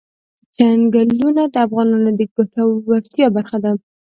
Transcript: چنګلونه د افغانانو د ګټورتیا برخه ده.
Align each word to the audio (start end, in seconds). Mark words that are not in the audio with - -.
چنګلونه 0.55 1.43
د 1.53 1.55
افغانانو 1.65 2.09
د 2.19 2.21
ګټورتیا 2.35 3.27
برخه 3.35 3.57
ده. 3.63 3.71